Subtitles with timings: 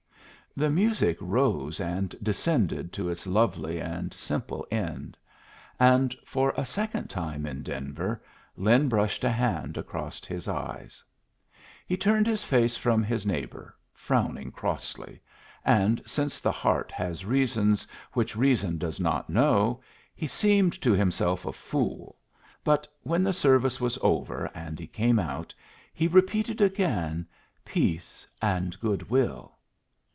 [0.57, 5.15] The music rose and descended to its lovely and simple end;
[5.79, 8.21] and, for a second time in Denver,
[8.57, 11.01] Lin brushed a hand across his eyes.
[11.87, 15.21] He turned his face from his neighbor, frowning crossly;
[15.63, 19.79] and since the heart has reasons which Reason does not know,
[20.13, 22.17] he seemed to himself a fool;
[22.65, 25.55] but when the service was over and he came out,
[25.93, 27.25] he repeated again,
[27.63, 29.55] "'Peace and good will.'